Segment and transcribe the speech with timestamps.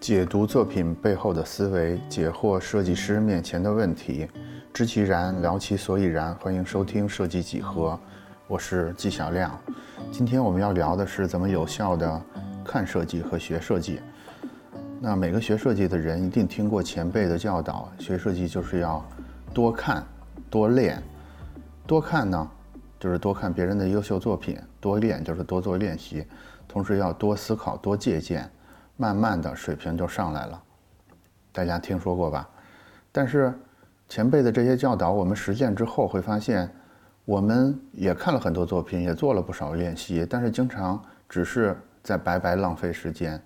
[0.00, 4.28] 解读作品背后的思维，解惑设计师面前的问题，
[4.72, 6.34] 知其然，聊其所以然。
[6.36, 7.98] 欢迎收听设计几何，
[8.46, 9.58] 我是纪晓亮。
[10.12, 12.22] 今天我们要聊的是怎么有效的
[12.64, 14.00] 看设计和学设计。
[15.00, 19.04] 那每个学设计的人一定听过前辈的教导，学设计就是要
[19.52, 20.06] 多看、
[20.48, 21.02] 多练。
[21.86, 22.50] 多看呢，
[22.98, 26.24] 就是多看别人的优秀作品；多练就是多做练习。
[26.66, 28.48] 同时要多思考、多借鉴，
[28.98, 30.62] 慢慢的水平就上来了。
[31.52, 32.46] 大家听说过吧？
[33.10, 33.54] 但是
[34.08, 36.68] 前辈的这些教导，我们实践之后会发现，
[37.24, 43.40] 我们也看了很多作品，也做了不少练习，但是经常只是在白白浪费时间。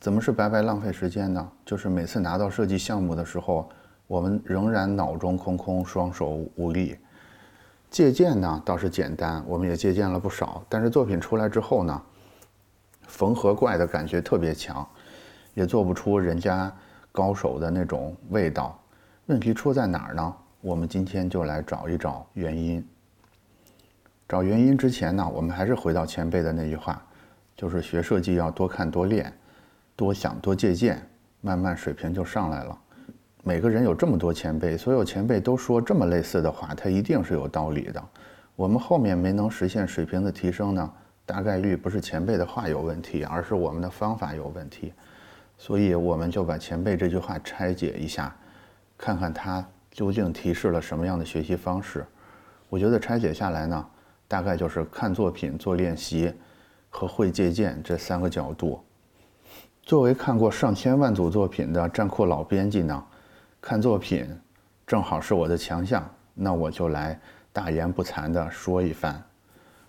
[0.00, 1.48] 怎么是白白浪费时间呢？
[1.64, 3.68] 就是每次拿到设计项目的时候，
[4.06, 6.98] 我们仍然脑中空空，双手无力。
[7.90, 12.02] 借鉴呢倒是简单，我们也借鉴了不少，但是作品出来之后呢？
[13.06, 14.86] 缝合怪的感觉特别强，
[15.54, 16.72] 也做不出人家
[17.12, 18.78] 高手的那种味道。
[19.26, 20.34] 问题出在哪儿呢？
[20.60, 22.86] 我们今天就来找一找原因。
[24.28, 27.02] 找原因之前呢，我们还是回到前辈的那句话，
[27.56, 29.32] 就是学设计要多看多练，
[29.94, 31.00] 多想多借鉴，
[31.40, 32.78] 慢慢水平就上来了。
[33.42, 38.02] 每个人有这么多前辈，所有前辈都说这么类似的话，他一定是有道理的。
[38.56, 40.92] 我们后面没能实现水平的提升呢？
[41.26, 44.92] 大概率不是前辈的话有问题，而是我们的方法有问题，
[45.56, 48.36] 所以我们就把前辈这句话拆解一下，
[48.98, 52.04] 看看他究竟提示了什么样的学习方式。
[52.68, 53.86] 我觉得拆解下来呢，
[54.28, 56.30] 大概就是看作品、做练习
[56.90, 58.84] 和会借鉴这三个角度。
[59.82, 63.02] 作为看过上千万组作品的战库老编辑呢，
[63.62, 64.28] 看作品
[64.86, 67.18] 正好是我的强项，那我就来
[67.50, 69.22] 大言不惭地说一番。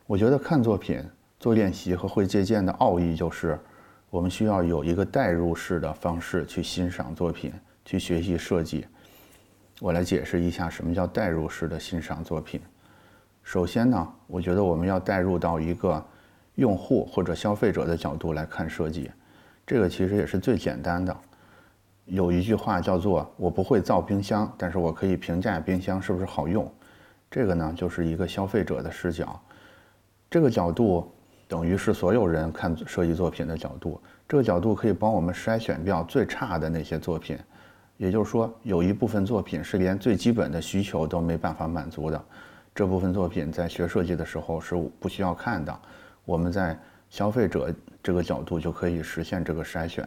[0.05, 1.03] 我觉得看作品。
[1.45, 3.55] 做练习和会借鉴的奥义就是，
[4.09, 7.53] 我们需要有一个代入式的方式去欣赏作品，
[7.85, 8.87] 去学习设计。
[9.79, 12.59] 我来解释一下什么叫代入式的欣赏作品。
[13.43, 16.03] 首先呢，我觉得我们要带入到一个
[16.55, 19.11] 用户或者消费者的角度来看设计，
[19.67, 21.15] 这个其实也是最简单的。
[22.05, 26.67] 有一句话叫做“我不会造冰箱，但是我可以评价冰箱是不是好用”，
[27.29, 29.39] 这个呢就是一个消费者的视角，
[30.27, 31.11] 这个角度。
[31.47, 37.37] 等于是所有人看设计作品的角度，这个角度可以帮我们筛选掉最差的那些作品。
[37.97, 42.21] 也就是说，有一部分作品是连最基本的需求都没办法满足的，
[42.73, 45.73] 这部分作品在学设计的时候是不需要看的。
[46.25, 46.77] 我们在
[47.09, 47.73] 消费者
[48.03, 50.05] 这个角度就可以实现这个筛选。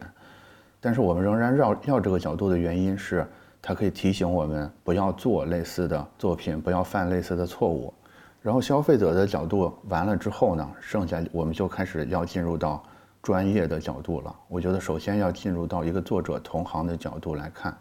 [0.79, 3.25] 但是我们仍然绕要这个角度的原因是，
[3.61, 7.93] 它可以提醒我们不要做类似的作品，不要犯类似的错误。
[8.41, 12.81] 然后消费者的角度完了之后呢，剩下我们就开始要进入到
[13.21, 14.33] 专业的角度了。
[14.47, 17.77] 我觉得首先要进入到一个作者同行的角度来看，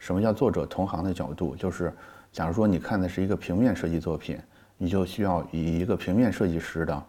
[0.00, 1.54] 什么叫作者同行的角度？
[1.54, 1.92] 就是
[2.32, 4.36] 假如说你看的是一个平面设计作品，
[4.76, 7.02] 你就需要以一个平面设计师的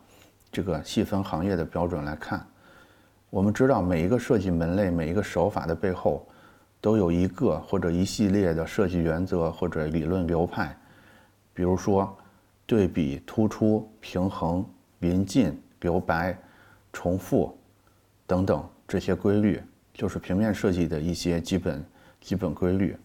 [0.52, 2.46] 这个细分行业的标准来看。
[3.32, 6.28] 我们知道每一个设计门类、每一个手法的背后，
[6.80, 10.78] 都有一个或者一系列的设计原则或者理论流派，
[11.56, 12.16] 比如说。
[12.66, 14.66] 对比、突出、平衡、
[15.00, 16.38] 临近、留白、
[16.92, 17.58] 重复
[18.26, 19.62] 等等这些规律，
[19.94, 21.86] 就是平面设计的一些基本
[22.22, 22.96] 基本规律。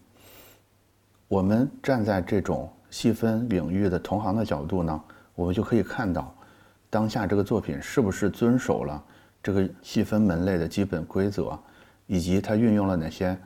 [1.27, 5.03] 我们站在这种细分领域的同行的角度呢，
[5.35, 6.33] 我们就可以看到，
[6.89, 9.03] 当下这个作品是不是遵守了
[9.43, 11.59] 这个细分门类的基本规则，
[12.07, 13.37] 以及它运用了哪些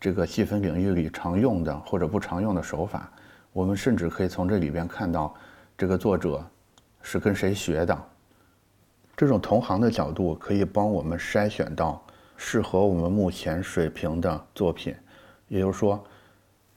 [0.00, 3.12] 这个细分领域里常用的或者不常用的手法。
[3.52, 5.34] 我们甚至可以从这里边看到。
[5.78, 6.44] 这个作者
[7.00, 7.98] 是跟谁学的？
[9.16, 12.04] 这种同行的角度可以帮我们筛选到
[12.36, 14.94] 适合我们目前水平的作品。
[15.48, 16.04] 也就是说，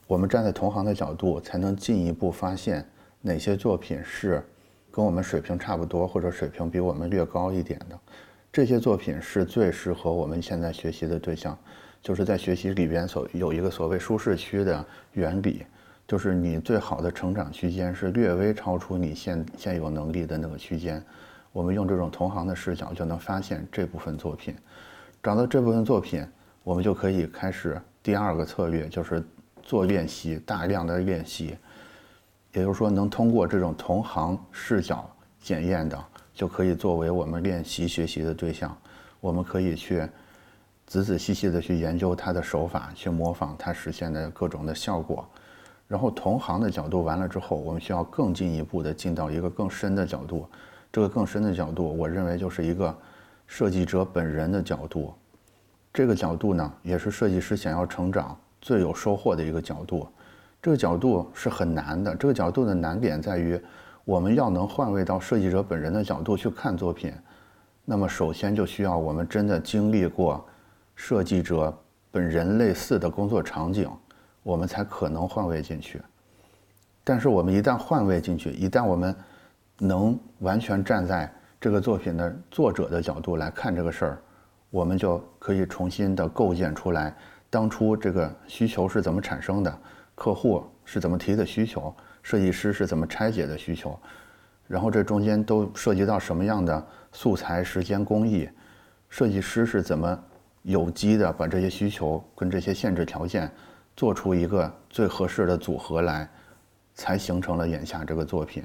[0.07, 2.89] 我们站在同行的角度，才能进一步发现
[3.19, 4.41] 哪些作品是
[4.89, 7.99] 跟我们水平差不多，或者水平比我们略高一点的。
[8.53, 11.57] 这些作品是最适合我们现在学习的对象，
[12.01, 15.65] 就是在学习里边所有一个所谓舒适区的原理。
[16.07, 21.03] 就是你最好的成长区间是略微超出你现现有能力的那个区间，
[21.51, 24.53] 我们用这种同行的视角就能发现这部分作品，
[25.21, 26.25] 找到这部分作品，
[26.63, 29.23] 我们就可以开始第二个策略，就是
[29.61, 31.57] 做练习，大量的练习，
[32.51, 35.09] 也就是说能通过这种同行视角
[35.39, 35.97] 检验的，
[36.33, 38.77] 就可以作为我们练习学习的对象，
[39.21, 40.05] 我们可以去
[40.85, 45.25] 仔仔细细的去研究他的手法，去模仿他实现的各种的效果。
[45.93, 50.49] 然后同行的角度完了之后，我们需要更进一步的进到一个更深的角度。
[50.91, 52.97] 这个更深的角度，我认为就是一个
[53.45, 55.13] 设计者本人的角度。
[55.93, 60.07] 这个角度呢，也是设计师想要成长最有收获的一个角度。
[60.63, 62.15] 这个角度是很难的。
[62.15, 63.61] 这个角度的难点在于，
[64.03, 67.13] 我们要能换位到设计者本人的角度去看作品，
[67.85, 70.43] 那么首先就需要我们真的经历过
[70.95, 71.71] 设计者
[72.09, 73.87] 本人类似的工作场景，
[74.43, 76.01] 我们才可能换位进去。
[77.03, 79.15] 但是我们一旦换位进去，一旦我们
[79.79, 84.21] 能完全站在这个作品的作者的角度来看这个事儿。
[84.69, 87.15] 我们就可以重新的构建出来，
[87.49, 89.79] 当初这个需求是怎么产生的，
[90.15, 91.93] 客户是怎么提的需求，
[92.23, 93.95] 设计师是怎么拆解的需求，
[94.67, 98.49] 然后这中间都涉及到什么样的素材、时间、工艺，
[99.09, 100.19] 设计师是怎么
[100.63, 103.51] 有机的把这些需求跟这些限制条件
[103.95, 106.29] 做出一个最合适的组合来，
[106.95, 108.63] 才形成了眼下这个作品。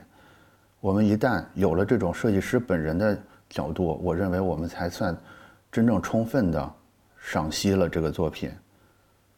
[0.80, 5.16] 我们一旦有了这种设计师本人的角度，我认为我们才算。
[5.70, 6.74] 真正充分的
[7.18, 8.50] 赏析了这个作品，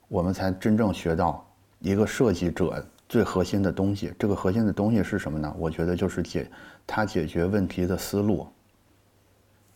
[0.07, 1.45] 我们才真正学到
[1.81, 4.15] 一个设计者最核心的东西。
[4.17, 5.53] 这个核心的东西是什么呢？
[5.59, 6.49] 我觉得就是解
[6.87, 8.47] 他解决问题的思路。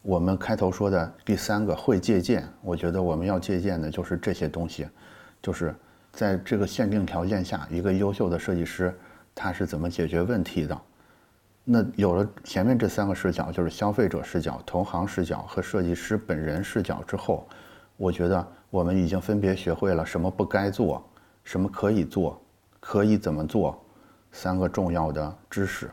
[0.01, 4.87] 我们开头说的第三个会借鉴，我觉得我们要借鉴的就是这些东西，
[5.43, 5.75] 就是
[6.15, 8.95] 在这个限定条件下，一个优秀的设计师
[9.35, 10.81] 他是怎么解决问题的。
[11.65, 17.49] 那有了前面这三个视角，就是消费者视角、同行视角和设计师本人视角之后，
[17.97, 21.03] 我觉得我们已经分别学会了什么不该做，
[21.43, 22.41] 什么可以做，
[22.81, 23.83] 可以怎么做，
[24.31, 25.91] 三个重要的知识，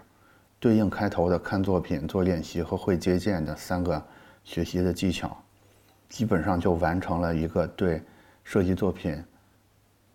[0.59, 4.03] 对应开头的看作品、做练习和会接见的三个
[4.43, 5.35] 学习的技巧，
[6.09, 8.03] 基本上就完成了一个对
[8.43, 9.23] 设计作品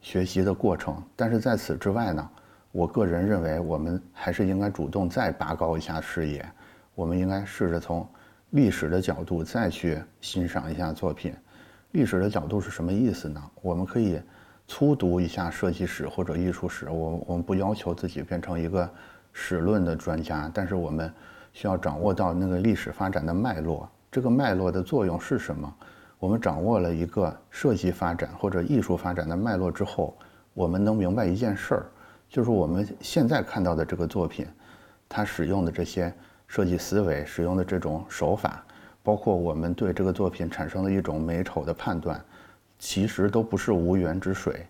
[0.07, 1.03] 学习的过程。
[1.17, 2.31] 但是在此之外呢？
[2.71, 6.47] 我个人认为，我们还是应该主动再拔高一下视野。
[6.95, 8.07] 我们应该试着从
[8.51, 11.35] 历史的角度再去欣赏一下作品。
[11.91, 13.43] 历史的角度是什么意思呢？
[13.61, 14.21] 我们可以
[14.69, 16.89] 粗读一下设计史或者艺术史。
[16.89, 18.89] 我我们不要求自己变成一个
[19.33, 21.13] 史论的专家，但是我们
[21.53, 23.91] 需要掌握到那个历史发展的脉络。
[24.09, 25.75] 这个脉络的作用是什么？
[26.19, 30.17] 我们掌握了一个设计发展或者艺术发展的脉络之后，
[30.55, 31.87] 我们能明白一件事儿。
[32.29, 34.47] 就是我们现在看到的这个作品，
[35.09, 36.13] 它使用的这些
[36.47, 38.65] 设计思维、使用的这种手法，
[39.03, 42.21] 包括我们对这个作品产生的一种美丑的判断，
[42.79, 44.67] 其实都不是无源之水，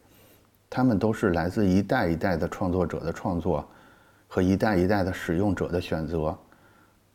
[0.68, 3.66] 他们都是来自一代一代的创作者的创作
[4.28, 6.36] 和一代一代的使用者的选择。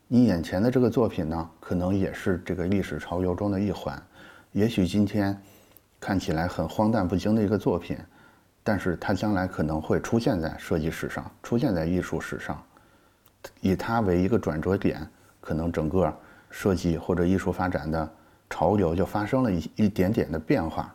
[0.08, 4.02] 你眼前的这个作品呢，可能也是这个历史潮流中的一环，
[4.52, 5.40] 也许今天
[6.00, 7.98] 看起来很荒诞不经的一个作品。
[8.64, 12.62] 但是它将来可能会出现在设计史上，出现在艺术史上，
[13.60, 15.02] 以它为一个转折点，
[15.40, 16.16] 可能整个
[16.52, 18.08] 设计或者艺术发展的
[18.52, 20.94] 潮流就发生了一一点点的变化。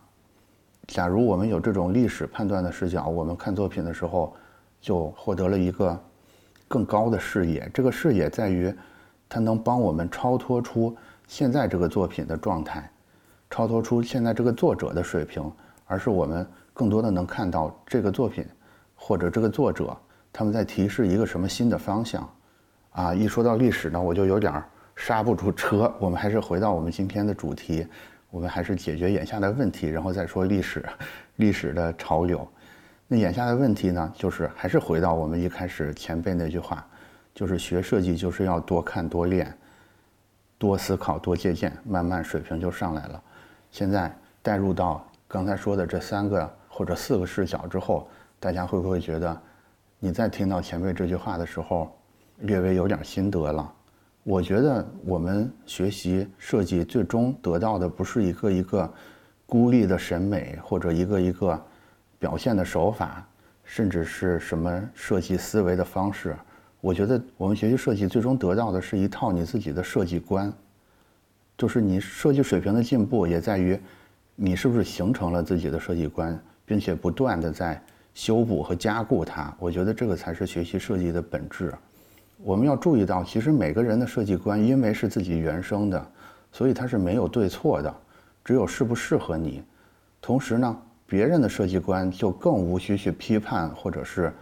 [0.87, 4.37] 假如我们有这种历史判断的视角，我们看作品的时候，
[4.81, 6.01] 就获得了一个
[6.69, 7.69] 更高的视野。
[7.75, 8.73] 这个视野在于，
[9.29, 12.89] 它能帮我们超脱出现在这个作品的状态，
[13.51, 15.51] 超脱出现在这个作者的水平，
[15.87, 16.47] 而是我们。
[16.79, 18.45] 更多的能看到这个作品，
[18.95, 19.97] 或者这个作者
[20.31, 22.31] 他们在提示一个什么新的方向，
[22.91, 24.63] 啊，一说到历史呢，我就有点
[24.95, 25.91] 刹不住车。
[25.99, 27.87] 我们还是回到我们今天的主题，
[28.29, 30.85] 我们还是解决眼下的问题，然后再说历史，
[31.37, 32.47] 历史的潮流。
[33.09, 36.87] 那眼下的问题呢，就是还是回到我们一开始前辈那句话，
[37.35, 39.57] 就是学设计就是要多看多练，
[40.59, 43.23] 多思考多借鉴，慢慢水平就上来了。
[43.77, 46.51] 现在带入到刚才说的这三个。
[46.69, 48.07] 或者四个视角之后，
[48.39, 49.41] 大家会不会觉得，
[49.99, 51.91] 你在听到前辈这句话的时候，
[52.41, 53.73] 略微有点心得了？
[54.25, 58.93] 我觉得我们学习设计，最终得到的不是一个一个
[59.47, 61.59] 孤立的审美，或者一个一个
[62.19, 63.27] 表现的手法，
[63.65, 66.37] 甚至是什么设计思维的方式。
[66.83, 70.53] 我觉得我们学习设计，最终得到的是一套你自己的设计观，
[71.59, 73.79] 就是你设计水平的进步，也在于
[74.35, 76.39] 你是不是形成了自己的设计观。
[76.69, 77.81] 并且不断的在
[78.13, 81.73] 修补和加固它，我觉得这个才是学习设计的本质。
[82.43, 86.11] 我们要注意到，其实每个人的设计观，因为是自己原生的，
[86.51, 87.95] 所以它是没有对错的，
[88.45, 89.63] 只有适不适合你。
[90.21, 94.33] 同时呢，别人的设计观就更无需去批判或者是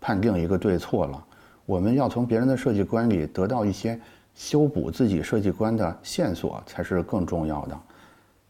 [0.00, 1.22] 判定一个对错了。
[1.66, 4.00] 我们要从别人的设计观里得到一些
[4.40, 7.78] 修补自己设计观的线索，才是更重要的。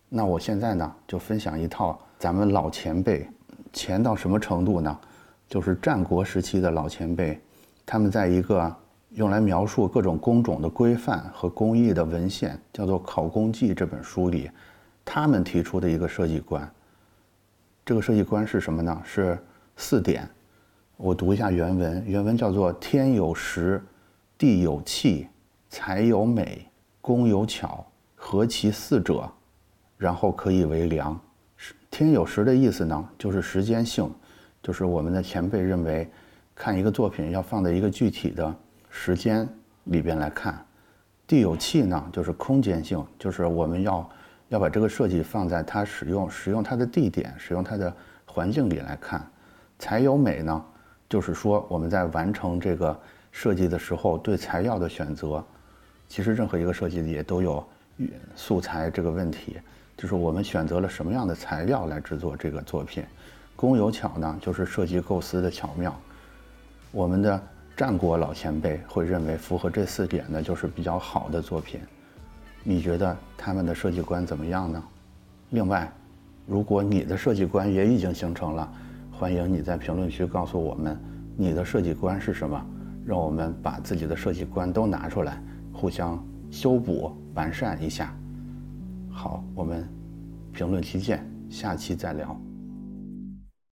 [0.09, 1.99] 那我现在呢，就分享一套。
[2.17, 3.29] 咱们老前辈，
[3.73, 4.97] 前到什么程度呢？
[5.49, 7.41] 就是战国时期的老前辈，
[7.85, 8.73] 他们在一个
[9.11, 14.49] 用来描述各种工种的规范和工艺的文献，叫做《考工记》这本书里，
[15.05, 16.73] 他们提出的一个设计观。
[17.85, 19.03] 这个设计观是什么呢？
[19.05, 19.37] 是
[19.77, 20.31] 四点。
[20.97, 23.85] 我读一下原文，原文叫做“天有时，
[24.39, 25.27] 地有气，
[25.71, 29.27] 才有美，工有巧，合其四者，
[29.97, 31.19] 然后可以为良。”
[31.91, 34.11] 天有时的意思呢，就是时间性，
[34.63, 36.09] 就是我们的前辈认为，
[36.55, 38.55] 看一个作品要放在一个具体的
[38.89, 39.49] 时间
[39.85, 40.65] 里边来看。
[41.27, 44.11] 地有气呢，就是空间性，就是我们要
[44.49, 47.95] 要把这个设计放在它使用使用它的地点、使用它的
[48.27, 49.25] 环境里来看。
[49.79, 50.65] 材有美呢？
[51.09, 52.99] 就是说，我们在完成这个
[53.33, 55.45] 设计的时候，对材料的选择，
[56.11, 57.65] 其实任何一个设计也都有
[58.35, 59.57] 素材这个问题。
[59.97, 63.05] 就是我们选择了什么样的材料来制作这个作品。
[63.55, 65.95] 工有巧呢，就是设计构思的巧妙。
[66.91, 67.41] 我们的
[67.77, 71.81] 战国老前辈会认为，符合这四点的就是比较好的作品。
[72.65, 74.83] 你觉得他们的设计观怎么样呢？
[75.51, 75.91] 另外，
[76.47, 78.69] 如果你的设计观也已经形成了。
[79.13, 80.99] 欢迎你在评论区告诉我们
[81.37, 82.59] 你的设计观是什么，
[83.05, 85.39] 让我们把自己的设计观都拿出来，
[85.81, 88.15] 互相修补完善一下。
[89.11, 89.89] 好，我们
[90.53, 92.39] 评论区见，下期再聊。